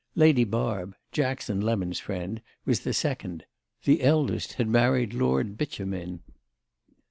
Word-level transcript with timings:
Lady 0.15 0.43
Barb, 0.43 0.95
Jackson 1.11 1.61
Lemon's 1.61 1.99
friend, 1.99 2.41
was 2.65 2.79
the 2.79 2.91
second; 2.91 3.45
the 3.83 4.01
eldest 4.01 4.53
had 4.53 4.67
married 4.67 5.13
Lord 5.13 5.59
Beauchemin. 5.59 6.21